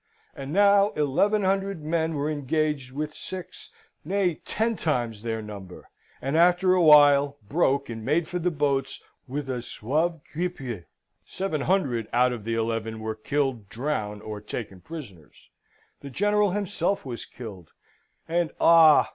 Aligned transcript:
And 0.35 0.51
now, 0.51 0.89
eleven 0.93 1.43
hundred 1.43 1.83
men 1.83 2.15
were 2.15 2.27
engaged 2.27 2.91
with 2.91 3.13
six 3.13 3.69
nay, 4.03 4.41
ten 4.45 4.75
times 4.75 5.21
their 5.21 5.43
number; 5.43 5.91
and, 6.23 6.35
after 6.35 6.73
a 6.73 6.81
while, 6.81 7.37
broke 7.47 7.87
and 7.87 8.03
made 8.03 8.27
for 8.27 8.39
the 8.39 8.49
boats 8.49 8.99
with 9.27 9.47
a 9.47 9.61
sauve 9.61 10.19
qui 10.33 10.49
peut! 10.49 10.85
Seven 11.23 11.61
hundred 11.61 12.07
out 12.13 12.33
of 12.33 12.45
the 12.45 12.55
eleven 12.55 12.99
were 12.99 13.13
killed, 13.13 13.69
drowned, 13.69 14.23
or 14.23 14.41
taken 14.41 14.81
prisoners 14.81 15.51
the 15.99 16.09
General 16.09 16.49
himself 16.49 17.05
was 17.05 17.25
killed 17.27 17.69
and, 18.27 18.49
ah! 18.59 19.07